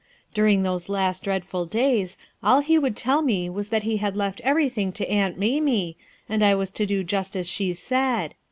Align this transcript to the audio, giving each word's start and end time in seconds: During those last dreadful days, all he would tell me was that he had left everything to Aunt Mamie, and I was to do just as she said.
During 0.33 0.63
those 0.63 0.89
last 0.89 1.21
dreadful 1.21 1.67
days, 1.67 2.17
all 2.41 2.61
he 2.61 2.79
would 2.79 2.95
tell 2.95 3.21
me 3.21 3.51
was 3.51 3.69
that 3.69 3.83
he 3.83 3.97
had 3.97 4.15
left 4.17 4.41
everything 4.43 4.91
to 4.93 5.07
Aunt 5.07 5.37
Mamie, 5.37 5.95
and 6.27 6.43
I 6.43 6.55
was 6.55 6.71
to 6.71 6.87
do 6.87 7.03
just 7.03 7.35
as 7.35 7.47
she 7.47 7.71
said. 7.73 8.33